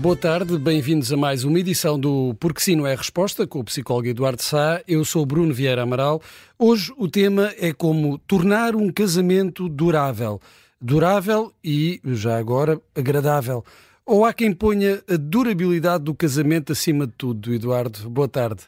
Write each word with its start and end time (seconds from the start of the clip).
Boa 0.00 0.16
tarde, 0.16 0.58
bem-vindos 0.58 1.12
a 1.12 1.16
mais 1.16 1.44
uma 1.44 1.60
edição 1.60 2.00
do 2.00 2.34
Porque 2.40 2.62
Sim 2.62 2.74
Não 2.74 2.86
é 2.86 2.94
Resposta, 2.94 3.46
com 3.46 3.60
o 3.60 3.64
psicólogo 3.64 4.08
Eduardo 4.08 4.42
Sá. 4.42 4.80
Eu 4.88 5.04
sou 5.04 5.26
Bruno 5.26 5.52
Vieira 5.52 5.82
Amaral. 5.82 6.22
Hoje 6.58 6.90
o 6.96 7.06
tema 7.06 7.52
é 7.58 7.70
como 7.74 8.16
tornar 8.20 8.74
um 8.74 8.90
casamento 8.90 9.68
durável. 9.68 10.40
Durável 10.80 11.52
e, 11.62 12.00
já 12.02 12.38
agora, 12.38 12.80
agradável. 12.94 13.62
Ou 14.06 14.24
há 14.24 14.32
quem 14.32 14.54
ponha 14.54 15.02
a 15.06 15.18
durabilidade 15.18 16.04
do 16.04 16.14
casamento 16.14 16.72
acima 16.72 17.06
de 17.06 17.12
tudo, 17.12 17.52
Eduardo? 17.52 18.08
Boa 18.08 18.26
tarde. 18.26 18.62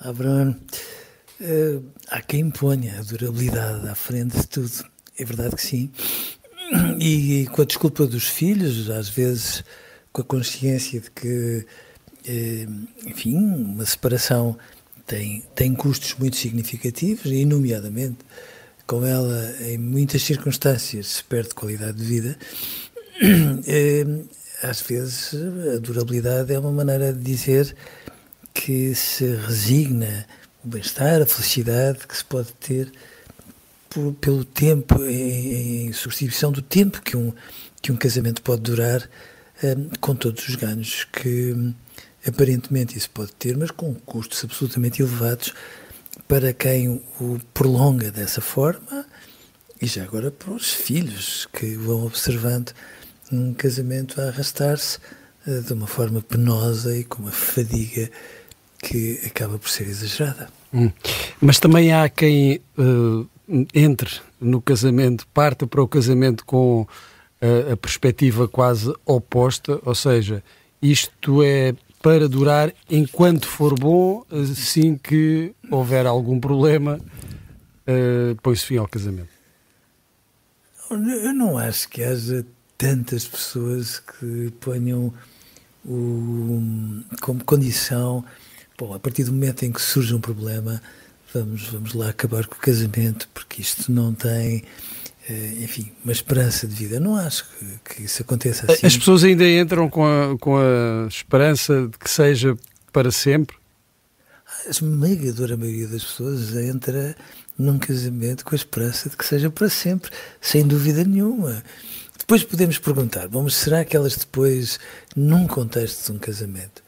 Olá, 0.00 0.12
Bruno. 0.12 0.56
Uh, 1.40 1.84
há 2.08 2.22
quem 2.22 2.48
ponha 2.48 2.96
a 2.96 3.02
durabilidade 3.02 3.88
à 3.88 3.96
frente 3.96 4.36
de 4.36 4.46
tudo. 4.46 4.84
É 5.18 5.24
verdade 5.24 5.56
que 5.56 5.62
sim. 5.62 5.90
E, 7.00 7.46
com 7.52 7.62
a 7.62 7.64
desculpa 7.64 8.06
dos 8.06 8.28
filhos, 8.28 8.88
às 8.90 9.08
vezes 9.08 9.64
com 10.12 10.22
a 10.22 10.24
consciência 10.24 11.00
de 11.00 11.10
que, 11.10 11.66
eh, 12.26 12.66
enfim, 13.06 13.36
uma 13.36 13.84
separação 13.84 14.56
tem, 15.06 15.42
tem 15.54 15.74
custos 15.74 16.14
muito 16.18 16.36
significativos 16.36 17.26
e, 17.26 17.44
nomeadamente, 17.44 18.18
com 18.86 19.04
ela, 19.04 19.54
em 19.62 19.78
muitas 19.78 20.22
circunstâncias, 20.22 21.06
se 21.06 21.24
perde 21.24 21.54
qualidade 21.54 21.98
de 21.98 22.04
vida. 22.04 22.38
Eh, 23.66 24.06
às 24.62 24.80
vezes, 24.80 25.34
a 25.74 25.78
durabilidade 25.78 26.52
é 26.52 26.58
uma 26.58 26.72
maneira 26.72 27.12
de 27.12 27.20
dizer 27.20 27.74
que 28.54 28.94
se 28.94 29.24
resigna 29.46 30.26
o 30.64 30.68
bem-estar, 30.68 31.20
a 31.20 31.26
felicidade 31.26 32.06
que 32.06 32.16
se 32.16 32.24
pode 32.24 32.52
ter 32.54 32.90
por, 33.90 34.14
pelo 34.14 34.44
tempo, 34.44 35.04
em, 35.04 35.88
em, 35.88 35.92
substituição 35.92 36.52
do 36.52 36.62
tempo 36.62 37.02
que 37.02 37.16
um, 37.16 37.32
que 37.82 37.90
um 37.90 37.96
casamento 37.96 38.40
pode 38.40 38.62
durar, 38.62 39.02
um, 39.62 39.90
com 40.00 40.14
todos 40.14 40.48
os 40.48 40.54
ganhos 40.54 41.04
que 41.12 41.52
um, 41.52 41.74
aparentemente 42.26 42.96
isso 42.96 43.10
pode 43.10 43.32
ter, 43.32 43.56
mas 43.56 43.72
com 43.72 43.92
custos 43.94 44.44
absolutamente 44.44 45.02
elevados 45.02 45.52
para 46.28 46.52
quem 46.52 46.88
o 46.88 47.40
prolonga 47.52 48.12
dessa 48.12 48.40
forma 48.40 49.04
e 49.82 49.86
já 49.86 50.04
agora 50.04 50.30
para 50.30 50.52
os 50.52 50.72
filhos 50.72 51.48
que 51.52 51.74
vão 51.74 52.06
observando 52.06 52.72
um 53.32 53.52
casamento 53.52 54.20
a 54.20 54.28
arrastar-se 54.28 54.98
uh, 55.46 55.62
de 55.62 55.72
uma 55.72 55.88
forma 55.88 56.22
penosa 56.22 56.96
e 56.96 57.02
com 57.02 57.22
uma 57.22 57.32
fadiga 57.32 58.08
que 58.78 59.20
acaba 59.26 59.58
por 59.58 59.68
ser 59.68 59.88
exagerada. 59.88 60.48
Hum. 60.72 60.90
Mas 61.40 61.58
também 61.58 61.92
há 61.92 62.08
quem 62.08 62.60
uh, 62.78 63.28
entre 63.74 64.20
no 64.40 64.60
casamento, 64.60 65.26
parte 65.28 65.66
para 65.66 65.82
o 65.82 65.88
casamento 65.88 66.44
com 66.44 66.86
a, 67.40 67.72
a 67.72 67.76
perspectiva 67.76 68.46
quase 68.46 68.92
oposta, 69.04 69.80
ou 69.84 69.94
seja, 69.94 70.42
isto 70.80 71.42
é 71.42 71.74
para 72.02 72.28
durar 72.28 72.72
enquanto 72.88 73.46
for 73.46 73.78
bom, 73.78 74.24
assim 74.30 74.96
que 74.96 75.52
houver 75.70 76.06
algum 76.06 76.40
problema, 76.40 76.98
uh, 76.98 78.34
põe-se 78.42 78.64
fim 78.64 78.76
ao 78.76 78.88
casamento. 78.88 79.28
Eu 80.90 81.34
não 81.34 81.56
acho 81.58 81.88
que 81.88 82.02
haja 82.02 82.44
tantas 82.76 83.28
pessoas 83.28 84.00
que 84.00 84.50
ponham 84.58 85.12
o, 85.84 87.02
como 87.20 87.44
condição, 87.44 88.24
bom, 88.78 88.94
a 88.94 88.98
partir 88.98 89.24
do 89.24 89.32
momento 89.32 89.64
em 89.64 89.70
que 89.70 89.80
surge 89.80 90.14
um 90.14 90.20
problema, 90.20 90.82
vamos, 91.34 91.68
vamos 91.68 91.94
lá 91.94 92.10
acabar 92.10 92.46
com 92.46 92.54
o 92.54 92.58
casamento, 92.58 93.28
porque 93.32 93.62
isto 93.62 93.90
não 93.90 94.12
tem, 94.14 94.64
eh, 95.28 95.54
enfim, 95.62 95.90
uma 96.04 96.12
esperança 96.12 96.66
de 96.66 96.74
vida. 96.74 97.00
Não 97.00 97.16
acho 97.16 97.46
que, 97.58 97.94
que 97.94 98.02
isso 98.04 98.22
aconteça 98.22 98.70
assim. 98.70 98.86
As 98.86 98.96
pessoas 98.96 99.24
ainda 99.24 99.48
entram 99.48 99.88
com 99.88 100.04
a, 100.04 100.38
com 100.38 100.56
a 100.56 101.06
esperança 101.08 101.88
de 101.88 101.98
que 101.98 102.10
seja 102.10 102.56
para 102.92 103.10
sempre? 103.10 103.56
A 104.66 104.70
esmagadora 104.70 105.56
maioria 105.56 105.88
das 105.88 106.04
pessoas 106.04 106.54
entra 106.56 107.16
num 107.56 107.78
casamento 107.78 108.44
com 108.44 108.54
a 108.54 108.56
esperança 108.56 109.08
de 109.08 109.16
que 109.16 109.24
seja 109.24 109.50
para 109.50 109.68
sempre, 109.68 110.10
sem 110.40 110.66
dúvida 110.66 111.04
nenhuma. 111.04 111.62
Depois 112.18 112.44
podemos 112.44 112.78
perguntar, 112.78 113.28
vamos, 113.28 113.56
será 113.56 113.84
que 113.84 113.96
elas 113.96 114.16
depois, 114.16 114.78
num 115.16 115.46
contexto 115.46 116.06
de 116.06 116.12
um 116.12 116.18
casamento, 116.18 116.82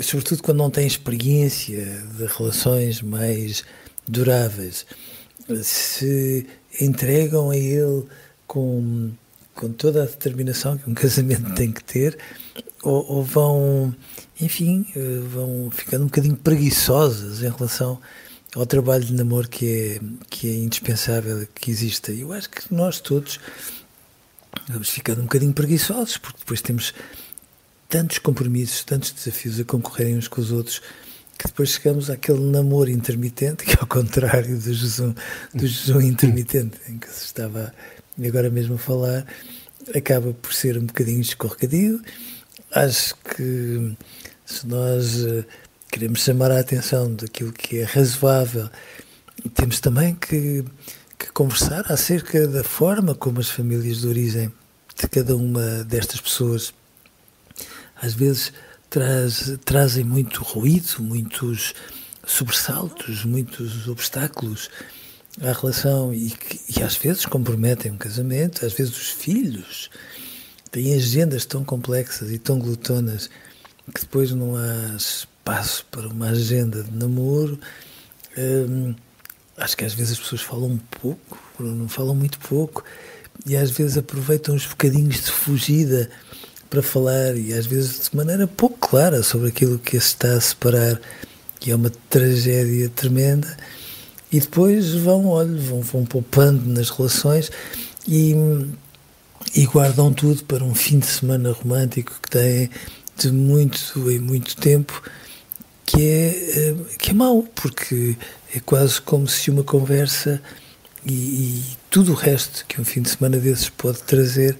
sobretudo 0.00 0.42
quando 0.42 0.58
não 0.58 0.70
têm 0.70 0.86
experiência 0.86 2.02
de 2.16 2.26
relações 2.26 3.00
mais 3.00 3.64
duráveis, 4.06 4.86
se 5.62 6.46
entregam 6.80 7.50
a 7.50 7.56
ele 7.56 8.04
com, 8.46 9.10
com 9.54 9.72
toda 9.72 10.02
a 10.02 10.06
determinação 10.06 10.76
que 10.76 10.88
um 10.88 10.94
casamento 10.94 11.54
tem 11.54 11.70
que 11.70 11.84
ter, 11.84 12.18
ou, 12.82 13.04
ou 13.08 13.22
vão, 13.22 13.94
enfim, 14.40 14.86
vão 15.30 15.70
ficando 15.70 16.02
um 16.02 16.06
bocadinho 16.06 16.36
preguiçosas 16.36 17.42
em 17.42 17.48
relação 17.48 18.00
ao 18.54 18.66
trabalho 18.66 19.04
de 19.04 19.12
namoro 19.12 19.48
que 19.48 19.66
é, 19.66 20.00
que 20.30 20.48
é 20.48 20.54
indispensável 20.54 21.46
que 21.54 21.70
exista. 21.70 22.12
Eu 22.12 22.32
acho 22.32 22.48
que 22.50 22.72
nós 22.72 23.00
todos 23.00 23.40
vamos 24.68 24.88
ficando 24.88 25.20
um 25.20 25.24
bocadinho 25.24 25.52
preguiçosos, 25.52 26.16
porque 26.18 26.38
depois 26.38 26.60
temos 26.60 26.94
tantos 27.94 28.18
compromissos, 28.18 28.82
tantos 28.82 29.12
desafios 29.12 29.60
a 29.60 29.64
concorrerem 29.64 30.18
uns 30.18 30.26
com 30.26 30.40
os 30.40 30.50
outros, 30.50 30.80
que 31.38 31.46
depois 31.46 31.68
chegamos 31.68 32.10
àquele 32.10 32.40
namoro 32.40 32.90
intermitente, 32.90 33.64
que 33.64 33.70
é 33.70 33.78
ao 33.80 33.86
contrário 33.86 34.58
do 34.58 34.74
jejum, 34.74 35.14
do 35.54 35.64
jejum 35.64 36.00
intermitente, 36.00 36.76
em 36.88 36.98
que 36.98 37.08
se 37.08 37.26
estava 37.26 37.72
agora 38.18 38.50
mesmo 38.50 38.74
a 38.74 38.78
falar, 38.78 39.24
acaba 39.94 40.34
por 40.34 40.52
ser 40.52 40.76
um 40.76 40.86
bocadinho 40.86 41.20
escorregadio. 41.20 42.02
Acho 42.72 43.14
que 43.14 43.96
se 44.44 44.66
nós 44.66 45.24
eh, 45.24 45.44
queremos 45.88 46.18
chamar 46.24 46.50
a 46.50 46.58
atenção 46.58 47.14
daquilo 47.14 47.52
que 47.52 47.78
é 47.78 47.84
razoável, 47.84 48.68
temos 49.54 49.78
também 49.78 50.16
que, 50.16 50.64
que 51.16 51.30
conversar 51.32 51.92
acerca 51.92 52.48
da 52.48 52.64
forma 52.64 53.14
como 53.14 53.38
as 53.38 53.50
famílias 53.50 53.98
de 53.98 54.08
origem 54.08 54.52
de 55.00 55.08
cada 55.08 55.36
uma 55.36 55.84
destas 55.84 56.20
pessoas 56.20 56.74
às 58.04 58.14
vezes 58.14 58.52
traz, 58.90 59.56
trazem 59.64 60.04
muito 60.04 60.42
ruído, 60.42 61.02
muitos 61.02 61.74
sobressaltos, 62.26 63.24
muitos 63.24 63.88
obstáculos 63.88 64.68
à 65.40 65.52
relação 65.52 66.12
e, 66.12 66.32
e 66.76 66.82
às 66.82 66.96
vezes 66.96 67.26
comprometem 67.26 67.92
um 67.92 67.96
casamento, 67.96 68.64
às 68.64 68.72
vezes 68.72 68.96
os 68.96 69.08
filhos 69.08 69.90
têm 70.70 70.94
agendas 70.94 71.44
tão 71.44 71.64
complexas 71.64 72.30
e 72.30 72.38
tão 72.38 72.58
glutonas 72.58 73.28
que 73.92 74.00
depois 74.00 74.30
não 74.32 74.56
há 74.56 74.96
espaço 74.96 75.86
para 75.90 76.08
uma 76.08 76.28
agenda 76.28 76.82
de 76.82 76.92
namoro. 76.92 77.58
Hum, 78.36 78.94
acho 79.56 79.76
que 79.76 79.84
às 79.84 79.94
vezes 79.94 80.14
as 80.14 80.18
pessoas 80.18 80.40
falam 80.40 80.80
pouco, 81.00 81.38
não 81.60 81.88
falam 81.88 82.14
muito 82.14 82.38
pouco, 82.38 82.84
e 83.46 83.56
às 83.56 83.70
vezes 83.70 83.98
aproveitam 83.98 84.54
os 84.54 84.66
bocadinhos 84.66 85.24
de 85.24 85.30
fugida 85.30 86.10
para 86.74 86.82
falar 86.82 87.36
e 87.36 87.52
às 87.52 87.66
vezes 87.66 88.10
de 88.10 88.16
maneira 88.16 88.48
pouco 88.48 88.88
clara 88.88 89.22
sobre 89.22 89.48
aquilo 89.48 89.78
que 89.78 89.92
se 89.92 90.08
está 90.08 90.34
a 90.34 90.40
separar, 90.40 91.00
que 91.60 91.70
é 91.70 91.76
uma 91.76 91.90
tragédia 92.10 92.88
tremenda, 92.88 93.56
e 94.32 94.40
depois 94.40 94.92
vão, 94.92 95.26
olha, 95.28 95.56
vão, 95.56 95.80
vão 95.82 96.04
poupando 96.04 96.68
nas 96.68 96.90
relações 96.90 97.52
e, 98.08 98.34
e 99.54 99.64
guardam 99.66 100.12
tudo 100.12 100.42
para 100.44 100.64
um 100.64 100.74
fim 100.74 100.98
de 100.98 101.06
semana 101.06 101.52
romântico 101.52 102.18
que 102.20 102.28
têm 102.28 102.70
de 103.16 103.30
muito 103.30 104.10
em 104.10 104.18
muito 104.18 104.56
tempo, 104.56 105.00
que 105.86 106.02
é, 106.02 106.70
eh, 106.70 106.74
que 106.98 107.10
é 107.10 107.14
mau, 107.14 107.44
porque 107.54 108.16
é 108.52 108.58
quase 108.58 109.00
como 109.00 109.28
se 109.28 109.48
uma 109.48 109.62
conversa 109.62 110.42
e, 111.06 111.12
e, 111.12 111.64
tudo 111.88 112.10
o 112.10 112.16
resto 112.16 112.64
que 112.66 112.80
um 112.80 112.84
fim 112.84 113.00
de 113.02 113.10
semana 113.10 113.38
desses 113.38 113.68
pode 113.68 114.02
trazer 114.02 114.58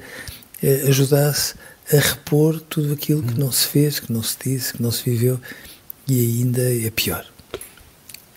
eh, 0.62 0.84
ajudasse 0.86 1.54
a 1.92 1.96
repor 1.96 2.60
tudo 2.60 2.92
aquilo 2.92 3.22
que 3.22 3.38
não 3.38 3.52
se 3.52 3.66
fez, 3.66 4.00
que 4.00 4.12
não 4.12 4.22
se 4.22 4.36
disse, 4.44 4.72
que 4.74 4.82
não 4.82 4.90
se 4.90 5.08
viveu 5.08 5.40
e 6.08 6.38
ainda 6.38 6.62
é 6.62 6.90
pior. 6.90 7.24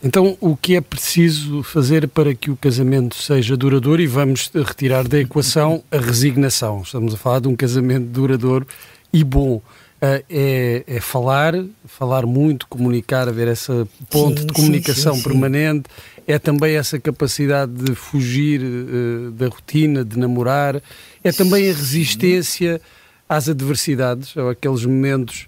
Então, 0.03 0.37
o 0.39 0.55
que 0.55 0.75
é 0.75 0.81
preciso 0.81 1.63
fazer 1.63 2.07
para 2.07 2.33
que 2.35 2.51
o 2.51 2.55
casamento 2.55 3.15
seja 3.15 3.57
duradouro? 3.57 4.01
E 4.01 4.07
vamos 4.07 4.51
retirar 4.53 5.07
da 5.07 5.19
equação 5.19 5.83
a 5.91 5.97
resignação. 5.97 6.81
Estamos 6.83 7.15
a 7.15 7.17
falar 7.17 7.39
de 7.39 7.47
um 7.47 7.55
casamento 7.55 8.05
duradouro 8.05 8.67
e 9.11 9.23
bom. 9.23 9.61
Uh, 9.99 10.23
é, 10.29 10.83
é, 10.85 10.99
falar, 11.01 11.55
falar 11.87 12.27
muito, 12.27 12.67
comunicar, 12.67 13.27
haver 13.27 13.47
essa 13.47 13.87
ponte 14.11 14.41
sim, 14.41 14.45
de 14.45 14.53
comunicação 14.53 15.15
sim, 15.15 15.23
sim, 15.23 15.27
permanente, 15.27 15.89
é 16.27 16.37
também 16.37 16.75
essa 16.75 16.99
capacidade 16.99 17.71
de 17.71 17.95
fugir 17.95 18.61
uh, 18.61 19.31
da 19.31 19.47
rotina, 19.47 20.05
de 20.05 20.19
namorar, 20.19 20.79
é 21.23 21.31
também 21.31 21.67
a 21.71 21.73
resistência 21.73 22.79
às 23.27 23.49
adversidades, 23.49 24.35
ou 24.35 24.49
aqueles 24.49 24.85
momentos 24.85 25.47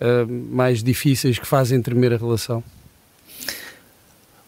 uh, 0.00 0.30
mais 0.30 0.82
difíceis 0.82 1.38
que 1.38 1.46
fazem 1.46 1.80
tremer 1.80 2.12
a 2.12 2.16
relação. 2.16 2.62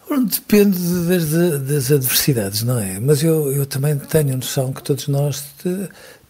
Depende 0.09 0.77
das, 1.07 1.29
das, 1.61 1.91
adversidades, 1.91 2.63
não 2.63 2.79
é? 2.79 2.99
Mas 2.99 3.21
eu, 3.23 3.51
eu 3.51 3.65
também 3.65 3.95
tenho 3.95 4.35
noção 4.35 4.73
que 4.73 4.81
todos 4.81 5.07
nós 5.07 5.43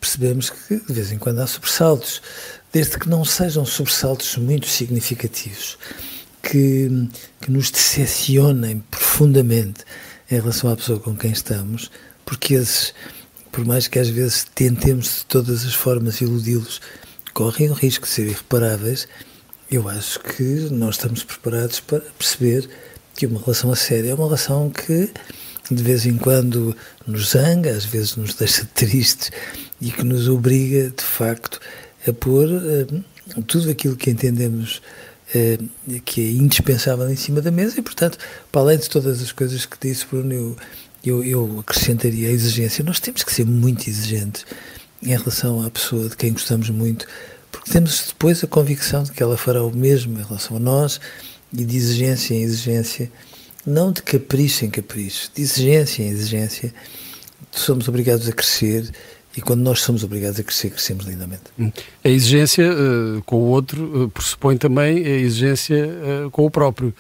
percebemos 0.02 0.50
que 0.50 0.76
de 0.78 0.94
vez 0.94 1.14
em 1.14 1.18
quando 1.18 1.40
há 1.40 1.48
sobressaltos, 1.48 2.22
desde 2.74 3.00
que 3.00 3.08
não 3.08 3.24
sejam 3.24 3.66
sobressaltos 3.66 4.36
muito 4.36 4.68
significativos, 4.68 5.78
que, 6.44 7.10
que 7.40 7.50
nos 7.50 7.72
decepcionem 7.72 8.84
profundamente 8.92 9.86
em 10.30 10.36
relação 10.36 10.72
à 10.72 10.76
pessoa 10.76 11.00
com 11.00 11.16
quem 11.16 11.32
estamos, 11.32 11.90
porque 12.26 12.56
esses, 12.56 12.94
por 13.60 13.66
mais 13.66 13.90
que 13.90 14.00
às 14.00 14.08
vezes 14.08 14.48
tentemos 14.56 15.18
de 15.18 15.26
todas 15.26 15.66
as 15.66 15.74
formas 15.74 16.22
iludi-los, 16.22 16.80
correm 17.34 17.70
o 17.70 17.74
risco 17.74 18.06
de 18.06 18.12
ser 18.14 18.26
irreparáveis. 18.26 19.06
Eu 19.70 19.90
acho 19.90 20.18
que 20.22 20.70
nós 20.72 20.96
estamos 20.96 21.26
preparados 21.26 21.82
para 21.82 22.00
perceber 22.00 22.70
que 23.18 23.26
uma 23.26 23.38
relação 23.38 23.70
a 23.70 23.76
sério 23.76 24.12
é 24.12 24.14
uma 24.14 24.28
relação 24.28 24.70
que 24.70 25.12
de 25.70 25.84
vez 25.84 26.06
em 26.06 26.16
quando 26.16 26.74
nos 27.06 27.32
zanga, 27.32 27.72
às 27.72 27.84
vezes 27.84 28.16
nos 28.16 28.34
deixa 28.34 28.64
tristes 28.74 29.30
e 29.82 29.92
que 29.92 30.06
nos 30.06 30.30
obriga, 30.30 30.90
de 30.96 31.04
facto, 31.04 31.60
a 32.08 32.14
pôr 32.14 32.48
uh, 32.48 33.44
tudo 33.44 33.70
aquilo 33.70 33.98
que 33.98 34.10
entendemos 34.10 34.82
uh, 35.36 36.00
que 36.06 36.22
é 36.22 36.32
indispensável 36.32 37.10
em 37.10 37.18
cima 37.18 37.42
da 37.42 37.52
mesa 37.52 37.78
e, 37.78 37.82
portanto, 37.82 38.18
para 38.54 38.62
além 38.62 38.78
de 38.78 38.90
todas 38.90 39.22
as 39.22 39.34
coisas 39.34 39.66
que 39.66 39.76
disse 39.82 40.06
Bruno, 40.06 40.34
eu, 40.34 40.58
eu, 41.04 41.24
eu 41.24 41.60
acrescentaria 41.60 42.30
a 42.30 42.32
exigência. 42.32 42.84
Nós 42.84 43.00
temos 43.00 43.24
que 43.24 43.34
ser 43.34 43.46
muito 43.46 43.90
exigentes 43.90 44.46
em 45.02 45.10
relação 45.10 45.66
à 45.66 45.70
pessoa 45.70 46.10
de 46.10 46.18
quem 46.18 46.34
gostamos 46.34 46.70
muito, 46.70 47.06
porque 47.52 47.72
temos 47.72 48.06
depois 48.08 48.44
a 48.44 48.48
convicção 48.48 49.04
de 49.04 49.12
que 49.12 49.24
ela 49.24 49.38
fará 49.38 49.64
o 49.64 49.76
mesmo 49.76 50.20
em 50.20 50.24
relação 50.24 50.58
a 50.58 50.60
nós 50.60 51.00
e 51.54 51.64
de 51.64 51.78
exigência 51.78 52.34
em 52.34 52.42
exigência, 52.42 53.12
não 53.66 53.92
de 53.92 54.02
capricho 54.02 54.66
em 54.66 54.70
capricho, 54.70 55.30
de 55.34 55.42
exigência 55.42 56.04
em 56.04 56.10
exigência, 56.10 56.74
somos 57.52 57.88
obrigados 57.88 58.28
a 58.28 58.32
crescer 58.32 58.92
e 59.36 59.42
quando 59.42 59.62
nós 59.62 59.82
somos 59.82 60.04
obrigados 60.04 60.40
a 60.40 60.44
crescer, 60.44 60.70
crescemos 60.70 61.06
lindamente. 61.06 61.44
Hum. 61.58 61.72
A 62.04 62.10
exigência 62.10 62.70
uh, 62.72 63.22
com 63.24 63.38
o 63.38 63.46
outro 63.46 64.04
uh, 64.04 64.10
pressupõe 64.10 64.58
também 64.58 65.06
a 65.06 65.10
exigência 65.10 65.88
uh, 66.26 66.32
com 66.32 66.46
o 66.46 66.52
próprio. 66.52 66.94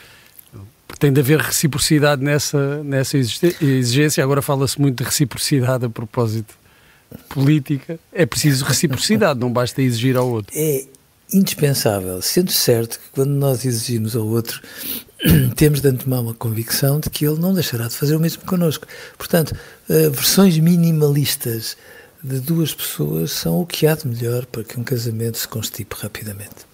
Tem 1.00 1.12
de 1.14 1.22
haver 1.22 1.40
reciprocidade 1.40 2.22
nessa, 2.22 2.84
nessa 2.84 3.18
exigência. 3.18 4.24
Agora 4.24 4.42
fala-se 4.42 4.80
muito 4.80 4.98
de 4.98 5.04
reciprocidade 5.04 5.86
a 5.86 5.90
propósito 5.90 6.54
política. 7.30 8.00
É 8.14 8.26
preciso 8.26 8.66
reciprocidade, 8.66 9.40
não 9.40 9.52
basta 9.52 9.82
exigir 9.82 10.18
ao 10.18 10.30
outro. 10.30 10.54
É, 10.56 10.86
indispensável, 11.32 12.22
sendo 12.22 12.52
certo 12.52 13.00
que 13.00 13.10
quando 13.12 13.32
nós 13.32 13.66
exigimos 13.66 14.16
ao 14.16 14.26
outro, 14.26 14.62
temos 15.56 15.82
de 15.82 15.88
antemão 15.88 16.30
a 16.30 16.34
convicção 16.34 17.00
de 17.00 17.10
que 17.10 17.26
ele 17.26 17.40
não 17.40 17.54
deixará 17.54 17.88
de 17.88 17.96
fazer 17.96 18.16
o 18.16 18.20
mesmo 18.20 18.44
connosco. 18.46 18.88
Portanto, 19.18 19.56
uh, 19.90 20.12
versões 20.12 20.58
minimalistas 20.58 21.78
de 22.24 22.40
duas 22.40 22.74
pessoas 22.74 23.32
são 23.32 23.62
o 23.62 23.66
que 23.66 23.88
há 23.88 23.96
de 23.96 24.08
melhor 24.08 24.46
para 24.46 24.64
que 24.64 24.80
um 24.80 24.84
casamento 24.84 25.38
se 25.38 25.48
constipe 25.48 25.96
rapidamente. 25.98 26.69